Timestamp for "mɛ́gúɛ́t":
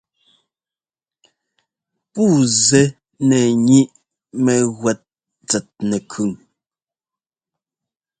4.43-4.99